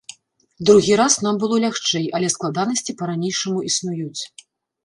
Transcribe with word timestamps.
Другі 0.69 0.93
раз 1.01 1.17
нам 1.25 1.37
было 1.43 1.59
лягчэй, 1.65 2.07
але 2.21 2.31
складанасці 2.37 2.97
па-ранейшаму 3.03 3.59
існуюць. 3.73 4.21